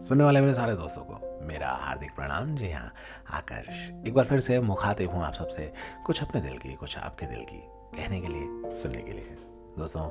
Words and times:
सुनने 0.00 0.24
वाले 0.24 0.40
मेरे 0.40 0.54
सारे 0.54 0.74
दोस्तों 0.76 1.02
को, 1.02 1.46
मेरा 1.46 1.70
हार्दिक 1.70 2.10
प्रणाम। 2.10 2.56
जी 2.56 2.70
हाँ 2.70 2.92
आकर्ष। 3.30 4.06
एक 4.06 4.14
बार 4.14 4.24
फिर 4.24 4.40
से 4.40 4.60
मुखातिब 4.60 5.10
हूँ 5.10 5.24
आप 5.24 5.34
सबसे, 5.34 5.72
कुछ 6.06 6.22
अपने 6.22 6.40
दिल 6.40 6.58
की, 6.58 6.74
कुछ 6.74 6.98
आपके 6.98 7.26
दिल 7.26 7.40
की, 7.40 7.62
कहने 7.96 8.20
के 8.20 8.28
लिए, 8.28 8.74
सुनने 8.74 9.02
के 9.02 9.12
लिए। 9.12 9.36
दोस्तों, 9.78 10.08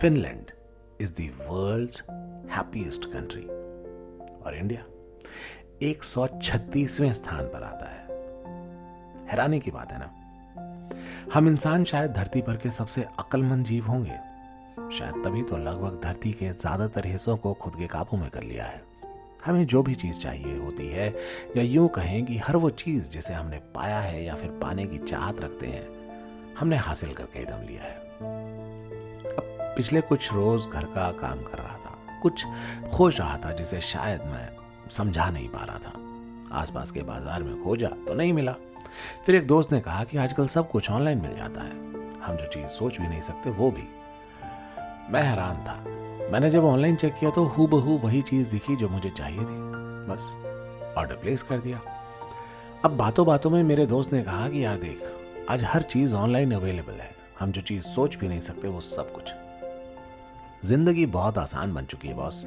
Finland 0.00 0.50
is 1.00 1.12
the 1.12 1.30
world's 1.48 2.02
happiest 2.50 3.04
country. 3.04 3.42
और 4.46 4.54
इंडिया 4.54 4.82
एक 5.82 6.02
सौ 6.02 6.26
छत्तीसवें 6.42 7.12
स्थान 7.12 7.44
पर 7.44 7.62
आता 7.62 7.86
है। 7.86 8.06
हैरानी 9.28 9.60
की 9.60 9.70
बात 9.70 9.92
है 9.92 9.98
ना? 9.98 10.14
हम 11.34 11.48
इंसान 11.48 11.84
शायद 11.84 12.12
धरती 12.12 12.42
पर 12.42 12.56
के 12.56 12.70
सबसे 12.70 13.02
अक्लमंद 13.02 13.66
जीव 13.66 13.86
होंगे। 13.86 14.18
शायद 14.98 15.24
तभी 15.24 15.42
तो 15.42 15.56
लगभग 15.56 16.00
धरती 16.02 16.32
के 16.32 16.50
ज़्यादातर 16.50 17.06
हिस्सों 17.06 17.36
को 17.36 17.54
खुद 17.54 17.76
के 17.76 17.86
काबू 17.86 18.16
में 18.16 18.30
कर 18.30 18.42
लिया 18.42 18.64
है। 18.64 18.87
हमें 19.48 19.66
जो 19.66 19.82
भी 19.82 19.94
चीज़ 19.94 20.18
चाहिए 20.18 20.56
होती 20.58 20.88
है, 20.88 21.08
या 21.56 21.62
यूँ 21.62 21.88
कहें 21.88 22.24
कि 22.26 22.36
हर 22.38 22.56
वो 22.56 22.70
चीज़ 22.70 23.08
जिसे 23.10 23.34
हमने 23.34 23.58
पाया 23.74 23.98
है 23.98 24.24
या 24.24 24.34
फिर 24.34 24.50
पाने 24.50 24.86
की 24.86 24.98
चाहत 24.98 25.40
रखते 25.40 25.66
हैं, 25.66 25.86
हमने 26.58 26.76
हासिल 26.76 27.12
करके 27.12 27.44
दम 27.44 27.66
लिया 27.66 27.82
है। 27.82 27.96
अब 29.36 29.74
पिछले 29.76 30.00
कुछ 30.00 30.32
रोज 30.32 30.66
घर 30.66 30.84
का 30.84 31.10
काम 31.12 31.42
कर 31.42 31.58
रहा 31.58 31.76
था, 31.76 32.20
कुछ 32.22 32.44
खोज 32.94 33.18
रहा 33.18 33.36
था 33.36 33.52
जिसे 33.52 33.80
शायद 33.80 34.22
मैं 34.22 34.48
समझा 34.90 35.30
नहीं 35.30 35.48
पा 35.48 35.64
रहा 35.64 35.78
था। 35.78 35.92
आसपास 36.58 36.90
के 36.90 37.02
बाज़ार 37.02 37.42
में 37.42 37.62
खोजा 37.64 37.88
तो 37.88 38.14
नहीं 38.14 38.32
मिला। 38.32 38.54
फिर 39.26 39.34
एक 39.34 39.46
दोस्त 39.46 39.72
ने 39.72 39.80
कहा 39.80 40.04
कि 40.04 40.18
आजकल 40.18 40.46
सब 40.46 40.70
कुछ 40.70 40.90
ऑनलाइन 40.90 41.18
मिल 41.18 41.36
जाता 41.36 41.62
है। 41.62 41.72
हम 42.20 42.36
जो 42.36 42.46
चीज़ 42.46 42.66
सोच 42.66 42.98
भी 43.00 43.08
नहीं 43.08 43.20
सकते 43.20 43.50
वो 43.50 43.70
भी। 43.70 43.88
मैं 45.12 45.22
हैरान 45.22 45.56
था। 45.56 45.97
मैंने 46.32 46.50
जब 46.50 46.64
ऑनलाइन 46.64 46.96
चेक 46.96 47.14
किया 47.14 47.30
तो 47.30 47.44
हु 47.44 47.66
बहू 47.66 47.98
वही 47.98 48.22
चीज़ 48.22 48.48
दिखी 48.48 48.76
जो 48.76 48.88
मुझे 48.88 49.10
चाहिए 49.10 49.40
थी। 49.40 49.68
बस 50.08 50.32
ऑर्डर 50.98 51.14
प्लेस 51.14 51.42
कर 51.42 51.58
दिया। 51.58 51.80
अब 52.84 52.96
बातों 52.96 53.26
बातों 53.26 53.50
में 53.50 53.62
मेरे 53.62 53.86
दोस्त 53.86 54.12
ने 54.12 54.22
कहा 54.22 54.48
कि, 54.48 54.64
यार 54.64 54.76
देख, 54.76 55.02
आज 55.50 55.64
हर 55.64 55.82
चीज़ 55.82 56.14
ऑनलाइन 56.14 56.52
अवेलेबल 56.52 56.92
है। 56.92 57.14
हम 57.40 57.52
जो 57.52 57.60
चीज़ 57.60 57.82
सोच 57.82 58.16
भी 58.16 58.28
नहीं 58.28 58.40
सकते 58.40 58.68
वो 58.68 58.80
सब 58.80 59.12
कुछ। 59.12 59.32
ज़िंदगी 60.64 61.06
बहुत 61.06 61.38
आसान 61.38 61.74
बन 61.74 61.84
चुकी 61.84 62.08
है 62.08 62.14
बॉस 62.14 62.46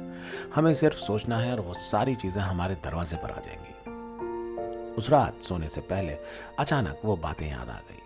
हमें 0.54 0.74
सिर्फ़ 0.74 0.96
सोचना 0.96 1.38
है 1.38 1.52
और 1.52 1.60
वो 1.60 1.74
सारी 1.74 2.14
चीज़ें 2.14 2.42
हमारे 2.42 2.74
दरवाजे 2.74 3.16
पर 3.16 3.30
आ 3.30 3.40
जाएँगी। 3.40 3.90
उस 4.94 5.10
रात 5.10 5.42
सोने 5.42 5.68
से 5.68 5.80
पहले 5.80 6.16
अचानक 6.58 7.00
वो 7.04 7.16
बातें 7.16 7.50
याद 7.50 7.68
आ 7.68 7.80
गई। 7.90 8.01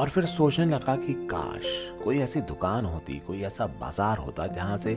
और 0.00 0.08
फिर 0.08 0.24
सोचने 0.24 0.66
लगा 0.66 0.96
कि 0.96 1.12
काश 1.26 1.64
कोई 2.04 2.18
ऐसी 2.18 2.40
दुकान 2.40 2.84
होती, 2.84 3.18
कोई 3.26 3.42
ऐसा 3.42 3.66
बाज़ार 3.66 4.18
होता 4.18 4.46
जहाँ 4.46 4.76
से 4.76 4.94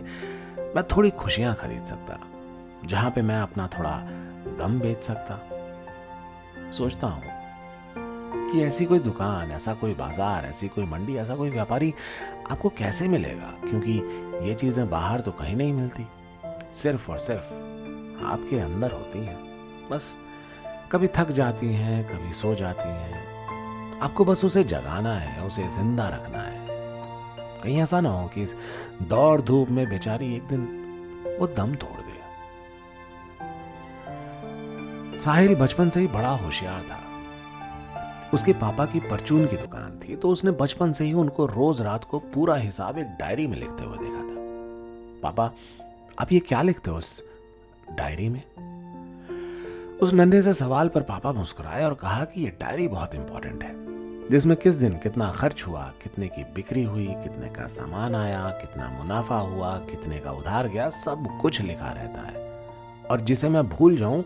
मैं 0.76 0.84
थोड़ी 0.88 1.10
खुशियाँ 1.10 1.56
खरीद 1.56 1.86
सकता, 1.86 2.20
जहाँ 2.86 3.12
पे 3.12 3.22
मैं 3.22 3.40
अपना 3.40 3.68
थोड़ा 3.68 3.98
गम 4.60 4.80
बेच 4.80 5.04
सकता। 5.04 5.40
सोचता 6.72 7.08
हूँ 7.08 7.24
कि 8.52 8.64
ऐसी 8.64 8.86
कोई 8.86 9.00
दुकान, 9.00 9.52
ऐसा 9.52 9.74
कोई 9.74 9.94
बाज़ार, 9.94 10.46
ऐसी 10.46 10.68
कोई 10.68 10.86
मंडी, 10.86 11.16
ऐसा 11.16 11.36
कोई 11.36 11.50
व्यापारी 11.50 11.94
आपको 12.52 12.70
कैसे 12.70 13.08
मिलेगा? 13.08 13.54
क्योंकि 13.62 13.92
ये 14.48 14.54
चीज़ें 14.56 14.90
बाहर 14.90 15.22
तो 15.22 15.32
कहीं 15.32 15.56
नहीं 15.56 15.74
मिलती। 15.74 16.06
सिर्फ़ 16.76 17.12
और 17.12 17.20
सिर्फ़ 17.20 17.54
आपके 18.26 18.60
अंदर 18.60 18.92
होती 18.92 19.20
हैं। 19.20 19.38
बस 19.90 20.14
कभी 20.92 21.08
थक 21.08 21.32
जाती 21.32 21.74
हैं, 21.74 22.04
कभी 22.08 22.34
सो 22.34 22.56
जाती 22.56 22.90
हैं। 22.90 23.39
आपको 24.02 24.26
बस 24.26 24.46
उसे 24.46 24.64
जगाना 24.64 25.14
है, 25.14 25.46
उसे 25.46 25.68
ज़िंदा 25.68 26.08
रखना 26.10 26.42
है। 26.42 26.68
कहीं 27.64 27.82
ऐसा 27.82 28.00
ना 28.02 28.10
हो 28.10 28.28
कि 28.28 28.44
इस 28.44 28.56
दौड़ 29.02 29.42
धूप 29.42 29.70
में 29.70 29.90
बेचारी 29.90 30.36
एक 30.36 30.44
दिन 30.48 30.62
वो 31.40 31.48
दम 31.48 31.76
तोड़ 31.76 32.00
दे। 32.00 32.18
साहिल 35.20 35.56
बचपन 35.56 35.90
से 35.90 36.00
ही 36.00 36.08
बड़ा 36.08 36.30
होशियार 36.30 36.82
था। 36.82 37.00
उसके 38.34 38.54
पापा 38.54 38.86
की 38.86 39.00
परचून 39.00 39.46
की 39.48 39.58
दुकान 39.58 40.00
थी 40.00 40.16
तो 40.16 40.30
उसने 40.30 40.52
बचपन 40.52 40.92
से 40.92 41.04
ही 41.06 41.14
उनको 41.14 41.46
रोज 41.46 41.82
रात 41.82 42.04
को 42.04 42.20
पूरा 42.20 42.56
हिसाब 42.56 42.98
एक 42.98 43.08
डायरी 43.20 43.48
में 43.48 43.58
लिखते 43.58 43.84
हुए 43.84 43.98
देखा 43.98 44.22
था। 44.24 44.36
पापा, 45.24 45.52
आप 46.22 46.32
ये 46.32 46.40
क्या 46.40 46.62
लिखते 46.62 46.92
हो 46.92 46.98
उस 46.98 47.24
डायरी 47.92 48.30
में? 48.30 48.44
उस 50.02 50.14
नन्हे 50.14 50.42
से 50.42 50.54
सवाल 50.54 50.90
पर 50.90 51.02
पापा 51.02 51.32
मुस्कुराए 51.32 51.84
और 51.86 51.94
कहा 51.94 52.24
कि 52.26 52.42
ये 52.42 52.50
डायरी 52.62 52.88
बहुत 52.88 53.16
इंपॉर्टेंट 53.16 53.64
है। 53.64 53.89
जिसमें 54.32 54.58
किस 54.58 54.74
दिन 54.74 54.94
कितना 54.94 55.32
खर्च 55.32 55.64
हुआ, 55.68 55.94
कितने 56.04 56.28
की 56.28 56.44
बिक्री 56.44 56.84
हुई, 56.84 57.08
कितने 57.08 57.50
का 57.50 57.68
सामान 57.68 58.16
आया, 58.16 58.50
कितना 58.50 58.90
मुनाफा 58.90 59.38
हुआ, 59.38 59.78
कितने 59.78 60.20
का 60.20 60.32
उधार 60.32 60.68
गया, 60.68 60.90
सब 60.90 61.40
कुछ 61.42 61.62
लिखा 61.62 61.92
रहता 61.92 62.22
है। 62.22 62.64
और 63.12 63.22
जिसे 63.22 63.50
मैं 63.50 63.70
भूल 63.70 63.98
जाऊँ 63.98 64.26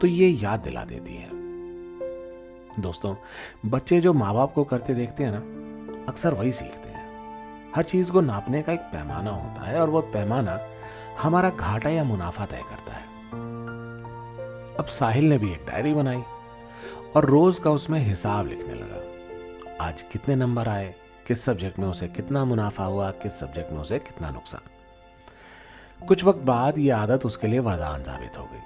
तो 0.00 0.06
ये 0.06 0.28
याद 0.28 0.60
दिला 0.60 0.84
देती 0.84 1.16
है। 1.16 1.28
दोस्तों, 2.82 3.14
बच्चे 3.66 4.00
जो 4.00 4.12
माँ 4.12 4.34
बाप 4.34 4.52
को 4.54 4.64
करते 4.64 4.94
देखते 4.94 5.24
हैं 5.24 5.32
ना, 5.34 5.38
अक्सर 6.08 6.34
वही 6.34 6.52
सीखते 6.52 6.88
हैं। 6.88 6.98
हर 7.76 7.82
चीज़ 7.82 8.10
को 8.10 8.20
नापने 8.20 8.62
का 8.62 8.72
एक 8.72 8.80
पैमाना 8.80 9.30
होता 9.30 9.62
है 9.62 9.80
और 9.80 9.90
वो 9.90 10.00
पैमाना 10.00 10.60
हमारा 11.22 11.50
घाटा 11.50 11.88
या 11.88 12.04
मुनाफा 12.04 12.46
तय 12.46 12.62
करता 12.70 12.92
है। 12.92 13.06
अब 14.76 14.84
साहिल 14.84 15.24
ने 15.24 15.38
भी 15.38 15.52
एक 15.52 15.66
डायरी 15.66 15.94
बनाई 15.94 16.22
और 17.16 17.24
रोज 17.24 17.58
का 17.58 17.70
उसमें 17.70 18.00
हिसाब 18.00 18.46
लिखने 18.46 18.74
लगा। 18.74 18.97
आज 19.80 20.02
कितने 20.02 20.36
नंबर 20.36 20.68
आए, 20.68 20.94
किस 21.26 21.44
सब्जेक्ट 21.44 21.78
में 21.78 21.88
उसे 21.88 22.08
कितना 22.08 22.44
मुनाफा 22.44 22.84
हुआ, 22.84 23.10
किस 23.10 23.40
सब्जेक्ट 23.40 23.72
में 23.72 23.80
उसे 23.80 23.98
कितना 23.98 24.30
नुकसान। 24.30 24.60
कुछ 26.06 26.24
वक्त 26.24 26.38
बाद 26.38 26.78
यह 26.78 26.96
आदत 26.96 27.26
उसके 27.26 27.46
लिए 27.46 27.58
वरदान 27.58 28.02
साबित 28.02 28.38
हो 28.38 28.44
गई। 28.44 28.58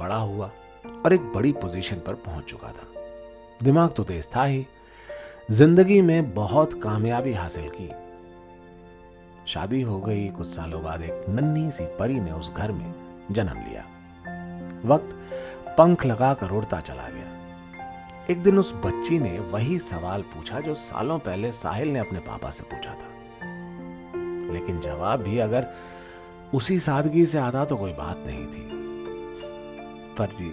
बड़ा 0.00 0.16
हुआ 0.16 0.50
और 1.04 1.12
एक 1.12 1.20
बड़ी 1.20 1.52
पोजीशन 1.52 1.96
पर 1.96 2.14
पहुँच 2.14 2.44
चुका 2.44 2.68
था। 2.68 2.86
दिमाग 3.62 3.92
तो 3.92 4.04
तेज 4.04 4.28
था 4.36 4.44
ही। 4.44 4.66
ज़िंदगी 5.50 6.00
में 6.00 6.34
बहुत 6.34 6.82
कामयाबी 6.82 7.32
हासिल 7.32 7.70
की। 7.80 7.88
शादी 9.52 9.82
हो 9.82 10.00
गई, 10.00 10.28
कुछ 10.28 10.54
सालों 10.56 10.82
बाद 10.82 11.02
एक 11.02 11.24
नन्ही 11.28 11.70
सी 11.70 11.84
परी 11.84 12.20
ने 12.20 12.32
उस 12.32 12.52
घर 12.52 12.72
में 12.72 12.94
जन्म 13.32 13.64
लिया। 13.68 13.84
वक्त 14.84 15.16
पंख 15.78 16.06
लगाकर 16.06 16.50
उड़ता 16.50 16.80
चला 16.80 17.08
गया। 17.08 17.15
एक 18.30 18.42
दिन 18.42 18.58
उस 18.58 18.72
बच्ची 18.74 19.18
ने 19.18 19.38
वही 19.40 19.78
सवाल 19.78 20.22
पूछा 20.22 20.60
जो 20.60 20.74
सालों 20.74 21.18
पहले 21.18 21.52
साहिल 21.52 21.88
ने 21.88 21.98
अपने 21.98 22.20
पापा 22.20 22.50
से 22.50 22.64
पूछा 22.64 22.90
था। 22.90 23.10
लेकिन 24.52 24.80
जवाब 24.80 25.20
भी 25.20 25.38
अगर 25.38 25.66
उसी 26.54 26.78
सादगी 26.80 27.26
से 27.26 27.38
आता 27.38 27.64
तो 27.64 27.76
कोई 27.76 27.92
बात 27.92 28.24
नहीं 28.26 28.46
थी। 28.46 28.66
पर 30.18 30.26
जी, 30.26 30.52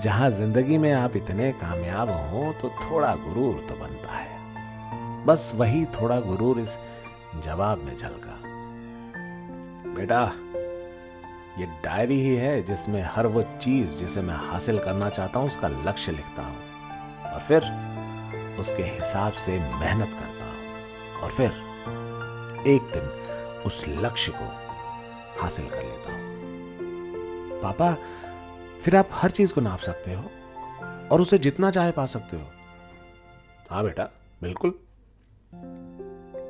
जहाँ 0.00 0.30
ज़िंदगी 0.30 0.78
में 0.78 0.92
आप 0.92 1.16
इतने 1.16 1.52
कामयाब 1.52 2.10
हो 2.10 2.52
तो 2.62 2.68
थोड़ा 2.82 3.14
गुरूर 3.16 3.54
तो 3.68 3.74
बनता 3.74 4.16
है। 4.16 5.24
बस 5.26 5.52
वही 5.54 5.84
थोड़ा 6.00 6.20
गुरूर 6.20 6.60
इस 6.60 6.76
जवाब 7.44 7.78
में 7.78 7.96
झलका। 7.96 8.40
बेटा, 9.94 10.24
ये 11.58 11.66
डायरी 11.84 12.20
ही 12.22 12.36
है 12.36 12.62
जिसमें 12.62 13.02
हर 13.06 13.26
वो 13.26 13.42
चीज़ 13.42 13.98
जिसे 13.98 14.22
मैं 14.22 14.36
हासिल 14.50 14.78
करना 14.78 15.08
चाहता 15.10 15.38
हूँ, 15.38 15.46
उसका 15.46 15.68
लक्ष्य 15.68 16.12
लिखता 16.12 16.42
हूँ। 16.42 16.72
फिर 17.48 17.62
उसके 18.60 18.82
हिसाब 18.82 19.32
से 19.32 19.52
मेहनत 19.52 20.08
करता 20.08 20.44
हूँ। 20.44 20.54
और 21.20 21.30
फिर 21.30 21.50
एक 22.66 22.82
दिन 22.82 23.02
उस 23.66 23.84
लक्ष्य 23.88 24.32
को 24.32 24.44
हासिल 25.42 25.68
कर 25.68 25.82
लेता 25.82 26.12
हूँ। 26.12 26.24
पापा, 27.62 27.96
फिर 28.84 28.96
आप 28.96 29.08
हर 29.12 29.30
चीज़ 29.30 29.52
को 29.52 29.60
नाप 29.60 29.78
सकते 29.78 30.14
हो 30.14 30.22
और 31.12 31.20
उसे 31.20 31.38
जितना 31.38 31.70
चाहे 31.70 31.92
पा 31.92 32.06
सकते 32.06 32.36
हो। 32.36 32.46
हाँ 33.70 33.84
बेटा, 33.84 34.04
बिल्कुल। 34.42 34.78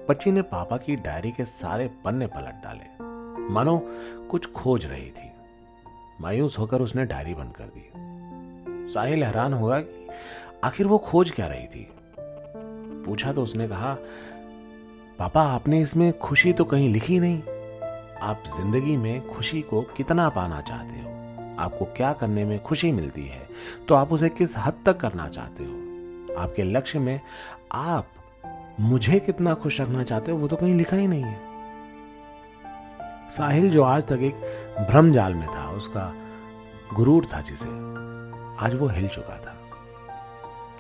बच्ची 0.09 0.33
ने 0.33 0.43
पापा 0.43 0.77
की 0.77 0.97
डायरी 0.97 1.31
के 1.31 1.45
सारे 1.45 1.89
पन्ने 2.05 2.27
पलट 2.27 2.63
डाले। 2.65 3.05
मानो 3.53 3.83
कुछ 4.31 4.53
खोज 4.53 4.87
रही 4.87 5.11
थी। 5.11 5.33
मायूस 6.21 6.59
होकर 6.59 6.81
उसने 6.81 7.05
डायरी 7.05 7.35
बंद 7.35 7.53
कर 7.57 7.65
दी। 7.65 7.91
साहिल 8.93 9.25
हैरान 9.25 9.53
होगा 9.53 9.81
कि 9.81 10.04
आखिर 10.65 10.87
वो 10.87 10.99
खोज 10.99 11.31
क्या 11.31 11.47
रही 11.47 11.67
थी? 11.67 11.93
पूछा 13.07 13.33
तो 13.33 13.43
उसने 13.43 13.69
कहा, 13.69 13.97
पापा, 15.19 15.43
आपने 15.43 15.81
इसमें 15.81 16.19
खुशी 16.19 16.53
तो 16.53 16.65
कहीं 16.65 16.93
लिखी 16.93 17.21
नहीं। 17.21 17.43
आप 18.23 18.43
ज़िंदगी 18.57 18.97
में 18.97 19.35
खुशी 19.35 19.63
को 19.63 19.83
कितना 19.83 20.29
पाना 20.29 20.61
चाहते 20.61 21.01
हो? 21.01 21.09
आपको 21.59 21.85
क्या 21.85 22.13
करने 22.13 22.45
में 22.45 22.63
खुशी 22.63 22.93
मिलती 22.93 23.27
है? 23.27 23.49
तो 23.89 23.95
आप 23.95 24.13
उसे 24.13 24.29
किस 24.29 24.59
हद 24.59 24.75
तक 24.87 24.97
करना 24.97 25.29
चाहते 25.29 25.65
हो? 25.65 25.73
आपके 26.41 26.63
लक्ष्य 26.63 26.99
में 26.99 27.21
आप 27.73 28.07
मुझे 28.81 29.21
कितना 29.21 29.55
खुश 29.55 29.81
रखना 29.81 30.05
चाहते 30.05 30.33
हो, 30.33 30.39
वो 30.39 30.49
तो 30.49 30.57
कहीं 30.57 30.75
लिखा 30.75 30.97
ही 30.97 31.07
नहीं 31.07 31.23
है। 31.23 31.41
साहिल 33.31 33.71
जो 33.71 33.83
आज 33.83 34.03
तक 34.03 34.19
एक 34.23 34.35
भ्रम 34.91 35.13
जाल 35.13 35.35
में 35.35 35.49
था, 35.49 35.71
उसका 35.71 36.15
गुरूर 36.95 37.27
था 37.27 37.41
जिसे, 37.41 37.69
आज 38.67 38.75
वो 38.75 38.89
हिल 38.89 39.09
चुका 39.09 39.39
था। 39.39 39.54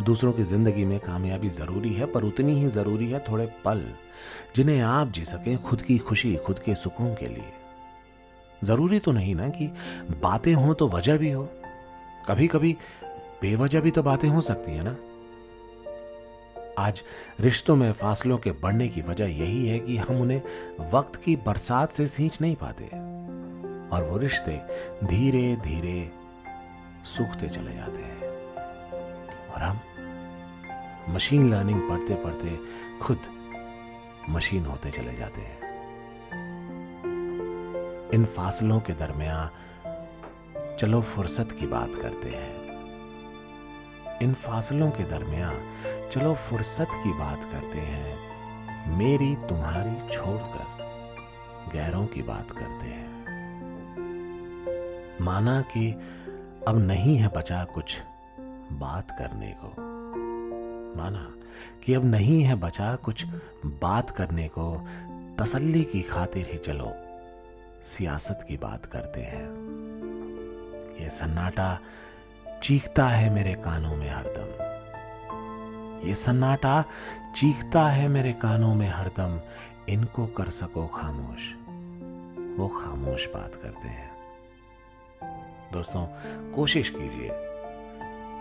दूसरों 0.02 0.32
की 0.32 0.43
ज़िंदगी 0.43 0.85
में 0.85 0.99
कामयाबी 1.00 1.49
ज़रूरी 1.49 1.93
है, 1.94 2.06
पर 2.06 2.25
उतनी 2.25 2.55
ही 2.55 2.69
ज़रूरी 2.69 3.11
है 3.11 3.19
थोड़े 3.20 3.46
पल, 3.64 3.85
जिन्हें 4.56 4.81
आप 4.81 5.12
जी 5.12 5.25
सकें 5.25 5.56
खुद 5.62 5.82
की 5.82 5.99
खुशी, 5.99 6.35
खुद 6.37 6.58
के 6.58 6.75
सुकून 6.75 7.14
के 7.14 7.26
लिए। 7.26 7.52
ज़रूरी 8.64 8.99
तो 8.99 9.12
नहीं 9.12 9.35
ना 9.35 9.49
कि 9.49 9.67
बातें 10.23 10.52
हों 10.55 10.75
तो 10.75 10.88
वजह 10.88 11.17
भी 11.17 11.31
हो। 11.31 11.49
कभी 12.29 12.46
कभी 12.46 12.76
बेवजह 13.43 13.81
भी 13.81 13.91
तो 13.91 14.02
बातें 14.02 14.29
हो 14.29 14.41
सकती 14.41 14.73
है 14.73 14.82
ना। 14.85 14.96
आज 16.79 17.02
रिश्तों 17.41 17.76
में 17.76 17.93
फासलों 17.93 18.38
के 18.38 18.52
बढ़ने 18.52 18.88
की 18.88 19.00
वजह 19.00 19.25
यही 19.25 19.67
है 19.69 19.79
कि 19.79 19.96
हम 19.96 20.20
उन्हें 20.20 20.91
वक्त 20.93 21.17
की 21.17 21.37
बरसात 21.37 21.93
से 21.93 22.06
सींच 22.06 22.41
नहीं 22.41 22.56
पाते 22.56 22.85
और 23.96 24.08
वो 24.11 24.19
रिश्ते 24.19 24.61
धीरे 25.06 25.56
धीरे 25.64 26.11
सूखते 27.06 27.49
चले 27.49 27.75
जाते 27.75 28.02
हैं। 28.02 28.23
और 29.54 29.62
हम 29.62 29.80
मशीन 31.08 31.50
लर्निंग 31.50 31.88
पढ़ते 31.88 32.14
पढ़ते 32.14 32.58
खुद 32.98 33.18
मशीन 34.30 34.66
होते 34.66 34.90
चले 34.90 35.14
जाते 35.14 35.40
हैं। 35.40 35.64
इन 38.14 38.24
फासलों 38.24 38.80
के 38.80 38.92
दरमियान 38.92 39.50
चलो 40.80 41.02
फुर्सत 41.02 41.48
की 41.60 41.66
बात 41.66 41.92
करते 42.02 42.30
हैं। 42.30 42.64
इन 44.22 44.34
फासलों 44.34 44.90
के 44.90 45.02
दरमियान 45.02 45.56
चलो 46.12 46.34
फुर्सत 46.34 46.86
की 46.90 47.12
बात 47.12 47.38
करते 47.52 47.78
हैं। 47.78 48.34
मेरी 48.98 49.34
तुम्हारी 49.34 50.16
छोड़कर 50.16 50.74
गैरों 51.72 52.06
की 52.06 52.22
बात 52.22 52.50
करते 52.50 52.86
हैं। 52.86 53.14
माना 55.20 55.60
कि 55.60 55.92
अब 56.68 56.78
नहीं 56.78 57.16
है 57.16 57.28
बचा 57.28 57.64
कुछ। 57.64 58.02
बात 58.72 59.11
करने 59.11 59.56
को। 59.64 59.69
माना 61.00 61.34
कि 61.84 61.94
अब 61.94 62.05
नहीं 62.05 62.43
है 62.43 62.55
बचा 62.55 62.96
कुछ 62.96 63.26
बात 63.66 64.11
करने 64.11 64.49
को, 64.58 64.88
तसल्ली 65.38 65.84
की 65.84 66.02
खातिर 66.02 66.46
ही 66.46 66.58
चलो, 66.58 66.93
सियासत 67.84 68.44
की 68.49 68.56
बात 68.56 68.87
करते 68.87 69.20
हैं। 69.20 69.49
ये 71.00 71.11
सन्नाटा 71.11 71.78
चीखता 72.62 73.08
है 73.08 73.31
मेरे 73.31 73.55
कानों 73.55 73.96
में 73.96 74.11
हरदम। 74.11 74.64
ये 76.08 76.14
सन्नाटा 76.14 76.84
चीखता 77.37 77.88
है 77.88 78.08
मेरे 78.08 78.32
कानों 78.32 78.75
में 78.75 78.88
हरदम। 78.88 79.40
इनको 79.88 80.26
कर 80.26 80.50
सको 80.50 80.87
खामोश। 80.87 81.52
वो 82.58 82.69
खामोश 82.69 83.28
बात 83.28 83.55
करते 83.55 83.88
हैं। 83.88 84.10
दोस्तों, 85.72 86.06
कोशिश 86.52 86.88
कीजिए। 86.90 87.31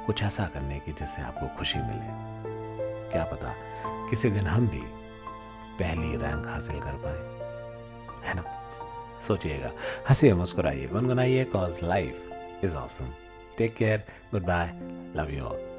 कुछ 0.05 0.23
ऐसा 0.23 0.45
करने 0.45 0.79
की 0.79 0.91
जिससे 0.91 1.21
आपको 1.21 1.57
खुशी 1.57 1.79
मिले। 1.79 2.07
क्या 3.11 3.23
पता 3.23 3.53
किसी 4.09 4.29
दिन 4.29 4.47
हम 4.47 4.67
भी 4.67 4.81
पहली 5.79 6.15
रैंक 6.15 6.47
हासिल 6.47 6.79
कर 6.79 6.91
पाए। 6.91 7.33
है 8.27 8.33
ना? 8.33 8.43
सोचिएगा। 9.27 9.71
हंसिए, 10.09 10.33
मुस्कुराइए, 10.33 10.87
गुनगुनाइए 10.87 11.43
cause 11.43 11.79
life 11.83 12.29
is 12.63 12.77
awesome 12.77 13.05
take 13.57 13.75
care 13.75 14.03
good 14.31 14.43
bye 14.43 14.71
love 15.15 15.31
you 15.31 15.43
all 15.43 15.72